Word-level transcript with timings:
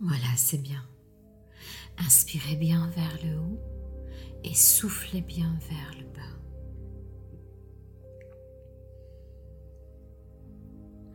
Voilà, 0.00 0.36
c'est 0.36 0.58
bien. 0.58 0.84
Inspirez 1.98 2.56
bien 2.56 2.88
vers 2.90 3.18
le 3.24 3.38
haut 3.38 3.60
et 4.44 4.54
soufflez 4.54 5.20
bien 5.20 5.58
vers 5.68 5.94
le 5.98 6.04
bas. 6.04 6.38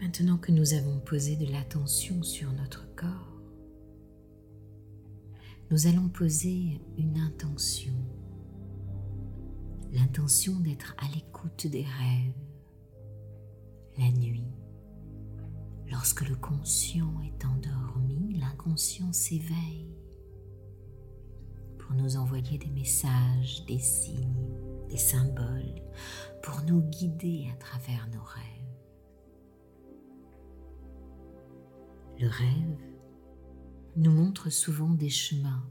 Maintenant 0.02 0.38
que 0.38 0.52
nous 0.52 0.74
avons 0.74 1.00
posé 1.00 1.38
de 1.38 1.50
l'attention 1.50 2.22
sur 2.24 2.52
notre 2.52 2.94
corps, 2.96 3.42
nous 5.72 5.88
allons 5.88 6.10
poser 6.10 6.82
une 6.98 7.18
intention. 7.18 7.94
L'intention 9.94 10.60
d'être 10.60 10.96
à 10.98 11.08
l'écoute 11.16 11.68
des 11.68 11.84
rêves 11.84 12.44
la 13.98 14.12
nuit. 14.12 14.44
Lorsque 15.90 16.28
le 16.28 16.36
conscient 16.36 17.22
est 17.22 17.46
endormi, 17.46 18.38
l'inconscient 18.40 19.12
s'éveille 19.14 19.88
pour 21.78 21.96
nous 21.96 22.18
envoyer 22.18 22.58
des 22.58 22.70
messages, 22.70 23.66
des 23.66 23.80
signes, 23.80 24.50
des 24.90 24.98
symboles, 24.98 25.82
pour 26.42 26.62
nous 26.64 26.82
guider 26.82 27.50
à 27.54 27.58
travers 27.58 28.08
nos 28.14 28.24
rêves. 28.24 28.54
Le 32.20 32.28
rêve 32.28 32.78
nous 33.96 34.12
montre 34.12 34.50
souvent 34.50 34.94
des 34.94 35.10
chemins 35.10 35.64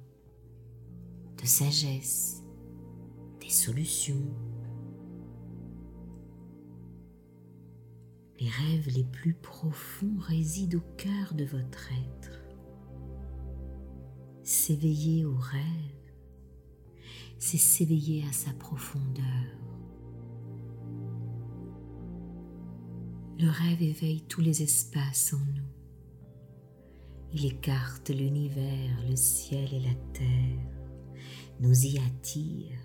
de 1.41 1.47
sagesse, 1.47 2.43
des 3.41 3.51
solutions. 3.51 4.29
Les 8.43 8.49
rêves 8.49 8.89
les 8.97 9.05
plus 9.05 9.35
profonds 9.35 10.19
résident 10.19 10.79
au 10.79 10.97
cœur 10.97 11.33
de 11.35 11.45
votre 11.45 11.93
être. 11.93 12.43
S'éveiller 14.43 15.25
au 15.25 15.37
rêve, 15.37 15.63
c'est 17.39 17.57
s'éveiller 17.57 18.25
à 18.29 18.33
sa 18.33 18.53
profondeur. 18.55 19.25
Le 23.39 23.49
rêve 23.49 23.81
éveille 23.81 24.23
tous 24.23 24.41
les 24.41 24.61
espaces 24.61 25.35
en 25.35 25.45
nous. 25.55 25.71
Il 27.33 27.47
écarte 27.47 28.11
l'univers, 28.11 29.05
le 29.09 29.15
ciel 29.15 29.73
et 29.73 29.81
la 29.81 29.95
terre, 30.15 30.83
nous 31.61 31.87
y 31.87 31.97
attire. 31.99 32.81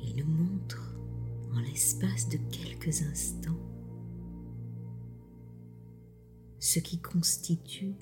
Il 0.00 0.14
nous 0.14 0.30
montre 0.30 0.89
en 1.54 1.60
l'espace 1.60 2.28
de 2.28 2.38
quelques 2.50 3.02
instants. 3.02 3.58
Ce 6.58 6.78
qui 6.78 7.00
constitue 7.00 7.94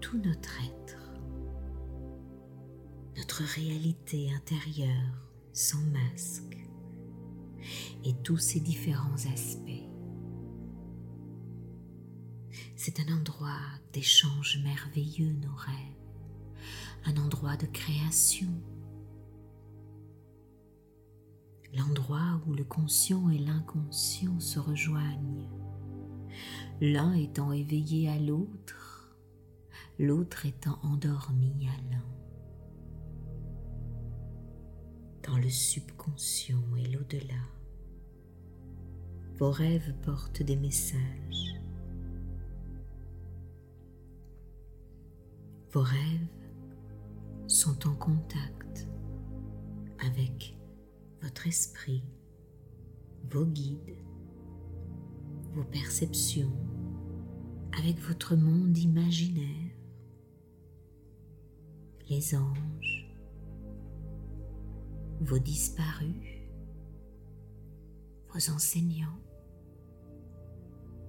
tout 0.00 0.18
notre 0.18 0.58
être, 0.64 1.12
notre 3.16 3.42
réalité 3.42 4.32
intérieure 4.32 5.28
sans 5.52 5.82
masque 5.86 6.56
et 8.04 8.14
tous 8.22 8.38
ses 8.38 8.60
différents 8.60 9.26
aspects. 9.32 9.90
C'est 12.76 12.98
un 13.00 13.14
endroit 13.18 13.60
d'échange 13.92 14.58
merveilleux, 14.64 15.32
nos 15.32 15.54
rêves, 15.54 16.00
un 17.04 17.16
endroit 17.18 17.56
de 17.56 17.66
création, 17.66 18.48
l'endroit 21.74 22.40
où 22.46 22.54
le 22.54 22.64
conscient 22.64 23.30
et 23.30 23.38
l'inconscient 23.38 24.38
se 24.40 24.58
rejoignent, 24.58 25.48
l'un 26.80 27.12
étant 27.12 27.52
éveillé 27.52 28.08
à 28.08 28.18
l'autre, 28.18 29.16
l'autre 29.98 30.46
étant 30.46 30.78
endormi 30.82 31.68
à 31.68 31.92
l'un. 31.92 32.04
Dans 35.22 35.38
le 35.38 35.50
subconscient 35.50 36.76
et 36.76 36.86
l'au-delà, 36.86 37.42
vos 39.38 39.50
rêves 39.50 39.94
portent 40.02 40.42
des 40.42 40.56
messages 40.56 41.60
Vos 45.72 45.82
rêves 45.82 46.26
sont 47.46 47.86
en 47.86 47.94
contact 47.94 48.88
avec 50.04 50.58
esprit, 51.46 52.02
vos 53.30 53.46
guides, 53.46 53.96
vos 55.54 55.64
perceptions, 55.64 56.52
avec 57.78 57.98
votre 58.00 58.36
monde 58.36 58.76
imaginaire, 58.76 59.72
les 62.08 62.34
anges, 62.34 63.14
vos 65.20 65.38
disparus, 65.38 66.40
vos 68.32 68.50
enseignants, 68.50 69.18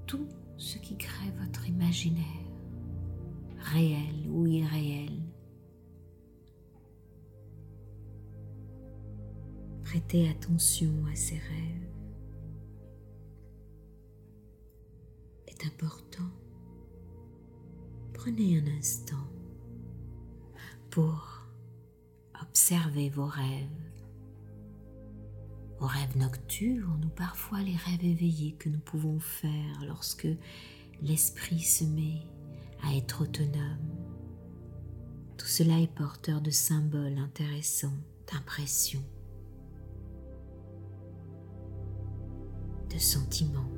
tout 0.06 0.28
ce 0.58 0.78
qui 0.78 0.98
crée 0.98 1.32
votre 1.40 1.68
imaginaire 1.68 2.52
réel 3.62 4.28
ou 4.30 4.48
irréel. 4.48 4.81
Prêtez 9.92 10.30
attention 10.30 11.06
à 11.12 11.16
ces 11.16 11.36
rêves. 11.36 11.90
Est 15.48 15.66
important. 15.66 16.32
Prenez 18.14 18.58
un 18.58 18.68
instant 18.78 19.28
pour 20.92 21.46
observer 22.42 23.10
vos 23.10 23.26
rêves. 23.26 23.68
Vos 25.78 25.88
rêves 25.88 26.16
nocturnes 26.16 27.04
ou 27.04 27.10
parfois 27.10 27.60
les 27.60 27.76
rêves 27.76 28.06
éveillés 28.06 28.54
que 28.54 28.70
nous 28.70 28.80
pouvons 28.80 29.20
faire 29.20 29.84
lorsque 29.86 30.30
l'esprit 31.02 31.60
se 31.60 31.84
met 31.84 32.22
à 32.82 32.96
être 32.96 33.24
autonome. 33.24 34.08
Tout 35.38 35.48
cela 35.48 35.82
est 35.82 35.94
porteur 35.94 36.40
de 36.40 36.50
symboles 36.50 37.18
intéressants, 37.18 38.00
d'impressions, 38.32 39.04
de 43.02 43.04
sentiments, 43.04 43.72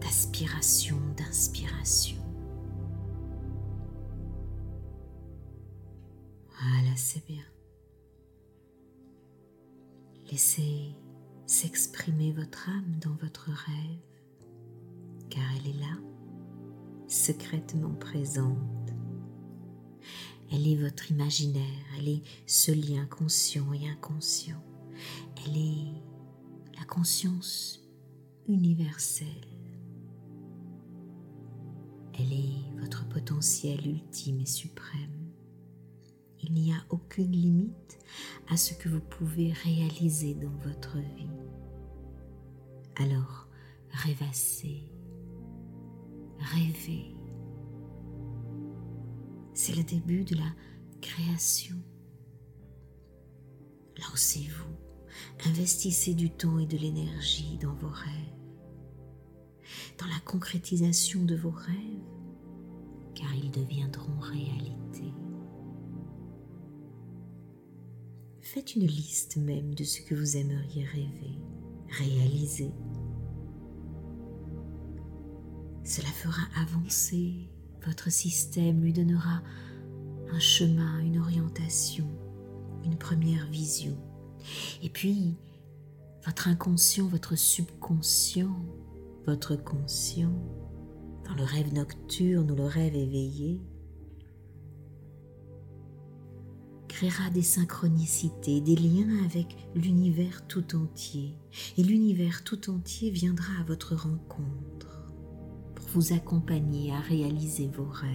d'aspiration, 0.00 0.96
d'inspiration. 1.16 2.22
Voilà, 6.60 6.94
c'est 6.94 7.26
bien. 7.26 7.42
Laissez 10.30 10.94
s'exprimer 11.46 12.30
votre 12.30 12.68
âme 12.68 12.94
dans 13.00 13.14
votre 13.14 13.50
rêve, 13.50 14.46
car 15.30 15.42
elle 15.56 15.70
est 15.74 15.80
là 15.80 15.96
secrètement 17.08 17.94
présente. 17.94 18.56
Elle 20.52 20.68
est 20.68 20.76
votre 20.76 21.10
imaginaire, 21.10 21.64
elle 21.98 22.08
est 22.08 22.22
ce 22.46 22.70
lien 22.70 23.04
conscient 23.06 23.72
et 23.72 23.88
inconscient. 23.88 24.62
Elle 25.44 25.56
est 25.56 26.78
la 26.78 26.84
conscience 26.84 27.80
universelle. 28.48 29.26
Elle 32.18 32.32
est 32.32 32.80
votre 32.80 33.08
potentiel 33.08 33.86
ultime 33.86 34.40
et 34.40 34.46
suprême. 34.46 35.32
Il 36.42 36.52
n'y 36.52 36.72
a 36.72 36.84
aucune 36.90 37.32
limite 37.32 37.98
à 38.48 38.56
ce 38.56 38.74
que 38.74 38.88
vous 38.88 39.00
pouvez 39.00 39.52
réaliser 39.52 40.34
dans 40.34 40.56
votre 40.64 40.96
vie. 40.98 41.30
Alors, 42.96 43.48
rêvassez, 43.90 44.90
rêvez. 46.38 47.14
C'est 49.54 49.76
le 49.76 49.82
début 49.82 50.24
de 50.24 50.36
la 50.36 50.52
création. 51.00 51.76
Lancez-vous, 53.98 54.76
investissez 55.46 56.14
du 56.14 56.30
temps 56.30 56.58
et 56.58 56.66
de 56.66 56.76
l'énergie 56.76 57.58
dans 57.58 57.74
vos 57.74 57.88
rêves, 57.88 58.34
dans 59.98 60.06
la 60.06 60.20
concrétisation 60.24 61.24
de 61.24 61.36
vos 61.36 61.50
rêves, 61.50 62.04
car 63.14 63.34
ils 63.34 63.50
deviendront 63.50 64.18
réalité. 64.20 65.12
Faites 68.40 68.74
une 68.74 68.86
liste 68.86 69.36
même 69.36 69.74
de 69.74 69.84
ce 69.84 70.00
que 70.00 70.14
vous 70.14 70.36
aimeriez 70.36 70.84
rêver, 70.84 71.38
réaliser. 71.88 72.72
Cela 75.84 76.08
fera 76.08 76.42
avancer 76.60 77.48
votre 77.84 78.10
système, 78.10 78.82
lui 78.82 78.92
donnera 78.92 79.42
un 80.32 80.38
chemin, 80.38 81.00
une 81.00 81.18
orientation, 81.18 82.06
une 82.84 82.96
première 82.96 83.46
vision. 83.48 83.96
Et 84.82 84.90
puis, 84.90 85.34
votre 86.24 86.48
inconscient, 86.48 87.06
votre 87.06 87.36
subconscient, 87.36 88.56
votre 89.26 89.56
conscient, 89.56 90.32
dans 91.24 91.34
le 91.34 91.44
rêve 91.44 91.72
nocturne 91.72 92.50
ou 92.50 92.56
le 92.56 92.64
rêve 92.64 92.94
éveillé, 92.94 93.60
créera 96.88 97.30
des 97.30 97.42
synchronicités, 97.42 98.60
des 98.60 98.76
liens 98.76 99.24
avec 99.24 99.56
l'univers 99.74 100.46
tout 100.46 100.76
entier. 100.76 101.34
Et 101.78 101.82
l'univers 101.82 102.44
tout 102.44 102.68
entier 102.68 103.10
viendra 103.10 103.54
à 103.58 103.64
votre 103.64 103.94
rencontre 103.94 105.10
pour 105.74 105.86
vous 105.88 106.12
accompagner 106.12 106.92
à 106.92 107.00
réaliser 107.00 107.68
vos 107.68 107.88
rêves. 107.88 108.10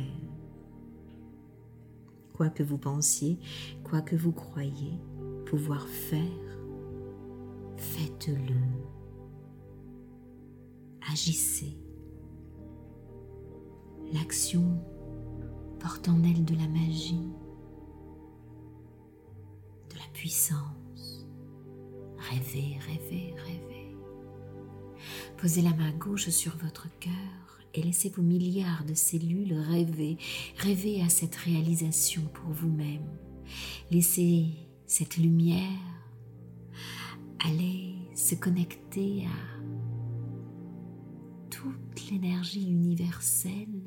Quoi 2.34 2.50
que 2.50 2.62
vous 2.62 2.77
pensiez, 2.77 3.39
quoi 3.84 4.01
que 4.01 4.15
vous 4.15 4.34
croyez 4.34 5.00
pouvoir 5.55 5.88
faire, 5.88 6.57
faites-le. 7.77 8.59
Agissez. 11.09 11.77
L'action 14.12 14.83
porte 15.79 16.09
en 16.09 16.21
elle 16.25 16.43
de 16.43 16.55
la 16.55 16.67
magie, 16.67 17.29
de 19.89 19.95
la 19.95 20.07
puissance. 20.12 21.25
Rêvez, 22.17 22.77
rêvez, 22.89 23.33
rêvez. 23.38 23.95
Posez 25.38 25.62
la 25.62 25.74
main 25.74 25.91
gauche 25.91 26.27
sur 26.31 26.57
votre 26.57 26.89
cœur 27.00 27.62
et 27.74 27.81
laissez 27.81 28.09
vos 28.09 28.24
milliards 28.24 28.83
de 28.83 28.93
cellules 28.93 29.53
rêver, 29.53 30.17
rêver 30.57 31.01
à 31.01 31.07
cette 31.07 31.35
réalisation 31.38 32.24
pour 32.33 32.51
vous-même. 32.51 33.07
Laissez 33.89 34.64
cette 34.88 35.18
lumière 35.18 35.80
aller 37.44 37.96
se 38.15 38.36
connecter 38.36 39.25
à 39.25 39.60
toute 41.50 42.10
l'énergie 42.10 42.70
universelle 42.70 43.82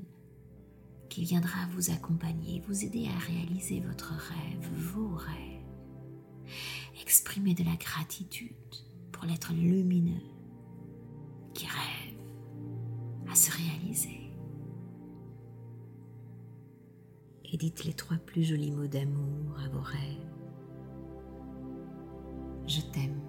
qui 1.09 1.25
viendra 1.25 1.67
vous 1.73 1.91
accompagner, 1.91 2.63
vous 2.69 2.85
aider 2.85 3.09
à 3.09 3.19
réaliser 3.19 3.81
votre 3.81 4.13
rêve, 4.13 4.69
vos 4.75 5.15
rêves. 5.15 5.59
Exprimez 7.01 7.55
de 7.55 7.65
la 7.65 7.77
gratitude 7.77 8.53
pour 9.13 9.25
l'être 9.25 9.53
lumineux 9.53 10.23
qui 11.55 11.67
rêve 11.67 13.31
à 13.31 13.35
se 13.35 13.51
réaliser. 13.51 14.31
Et 17.51 17.57
dites 17.57 17.85
les 17.85 17.95
trois 17.95 18.19
plus 18.19 18.45
jolis 18.45 18.71
mots 18.71 18.87
d'amour 18.87 19.59
à 19.59 19.69
vos 19.71 19.81
rêves. 19.81 20.38
Je 22.69 22.83
t'aime. 22.83 23.28